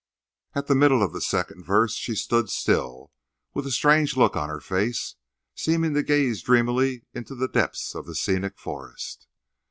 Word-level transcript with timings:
At 0.55 0.65
the 0.65 0.73
middle 0.73 1.03
of 1.03 1.13
the 1.13 1.21
second 1.21 1.63
verse 1.63 1.93
she 1.93 2.15
stood 2.15 2.49
still, 2.49 3.11
with 3.53 3.67
a 3.67 3.71
strange 3.71 4.17
look 4.17 4.35
on 4.35 4.49
her 4.49 4.59
face, 4.59 5.13
seeming 5.53 5.93
to 5.93 6.01
gaze 6.01 6.41
dreamily 6.41 7.05
into 7.13 7.35
the 7.35 7.47
depths 7.47 7.93
of 7.93 8.07
the 8.07 8.15
scenic 8.15 8.57
forest. 8.57 9.27